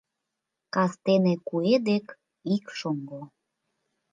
[0.73, 2.05] Кастене куэ дек
[2.55, 3.21] ик шоҥго